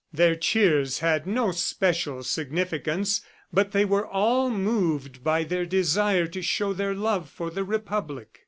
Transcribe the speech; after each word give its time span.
Their 0.11 0.35
cheers 0.35 0.97
had 0.97 1.27
no 1.27 1.51
special 1.51 2.23
significance, 2.23 3.21
but 3.53 3.71
they 3.71 3.85
were 3.85 4.07
all 4.07 4.49
moved 4.49 5.23
by 5.23 5.43
their 5.43 5.67
desire 5.67 6.25
to 6.25 6.41
show 6.41 6.73
their 6.73 6.95
love 6.95 7.29
for 7.29 7.51
the 7.51 7.63
Republic. 7.63 8.39